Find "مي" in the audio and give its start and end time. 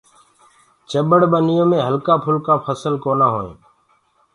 1.69-1.79